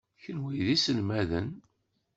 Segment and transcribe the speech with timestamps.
[0.21, 1.49] Kenwi d iselmaden.